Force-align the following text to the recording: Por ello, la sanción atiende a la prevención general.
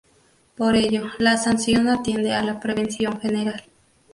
Por 0.55 0.75
ello, 0.75 1.11
la 1.19 1.37
sanción 1.37 1.87
atiende 1.87 2.33
a 2.33 2.41
la 2.41 2.59
prevención 2.59 3.19
general. 3.21 3.63